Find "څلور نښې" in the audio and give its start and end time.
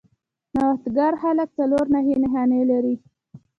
1.57-2.15